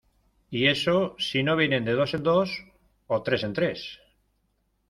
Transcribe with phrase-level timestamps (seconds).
[0.49, 2.49] y eso si no vienen de dos en dos
[3.05, 3.99] o tres en tres.